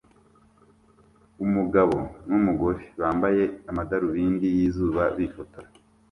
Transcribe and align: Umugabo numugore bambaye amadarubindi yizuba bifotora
Umugabo 1.45 1.97
numugore 2.27 2.83
bambaye 2.99 3.43
amadarubindi 3.69 4.47
yizuba 4.55 5.03
bifotora 5.17 5.67